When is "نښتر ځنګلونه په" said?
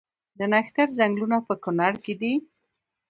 0.51-1.53